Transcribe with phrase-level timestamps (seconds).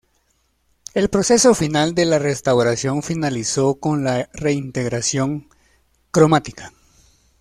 [0.95, 5.47] El proceso final de la restauración finalizó con la reintegración
[6.09, 6.73] cromática.